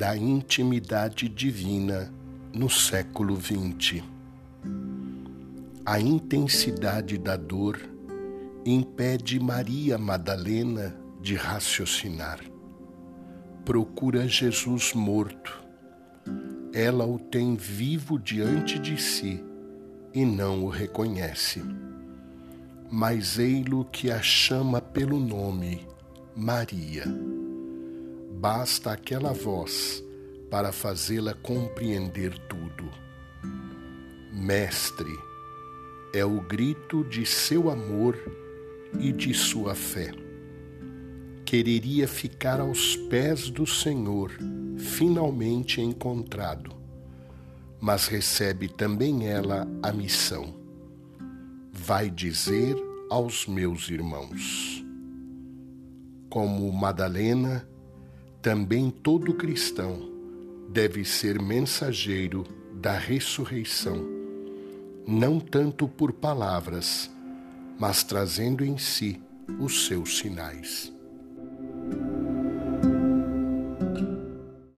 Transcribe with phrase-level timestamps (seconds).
[0.00, 2.10] da intimidade divina
[2.54, 4.02] no século XX.
[5.84, 7.78] A intensidade da dor
[8.64, 12.40] impede Maria Madalena de raciocinar.
[13.62, 15.62] Procura Jesus morto.
[16.72, 19.44] Ela o tem vivo diante de si
[20.14, 21.62] e não o reconhece.
[22.90, 25.86] Mas ei-lo que a chama pelo nome
[26.34, 27.04] Maria.
[28.40, 30.02] Basta aquela voz
[30.50, 32.90] para fazê-la compreender tudo.
[34.32, 35.14] Mestre,
[36.14, 38.16] é o grito de seu amor
[38.98, 40.14] e de sua fé.
[41.44, 44.32] Quereria ficar aos pés do Senhor,
[44.78, 46.74] finalmente encontrado,
[47.78, 50.54] mas recebe também ela a missão.
[51.70, 52.74] Vai dizer
[53.10, 54.82] aos meus irmãos.
[56.30, 57.68] Como Madalena,
[58.42, 60.08] também todo cristão
[60.68, 64.06] deve ser mensageiro da ressurreição,
[65.06, 67.10] não tanto por palavras,
[67.78, 69.20] mas trazendo em si
[69.58, 70.92] os seus sinais.